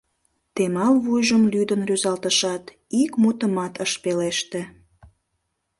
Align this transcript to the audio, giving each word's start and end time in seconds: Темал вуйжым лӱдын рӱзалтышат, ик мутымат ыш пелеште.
Темал 0.55 0.95
вуйжым 1.05 1.43
лӱдын 1.51 1.81
рӱзалтышат, 1.87 2.63
ик 3.01 3.11
мутымат 3.21 3.73
ыш 3.85 3.91
пелеште. 4.03 4.61